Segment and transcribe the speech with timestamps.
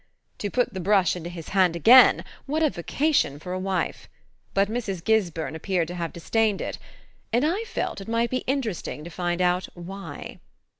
[0.39, 4.09] To put the brush into his hand again what a vocation for a wife!
[4.55, 5.03] But Mrs.
[5.03, 6.79] Gisburn appeared to have disdained it
[7.31, 10.39] and I felt it might be interesting to find out why.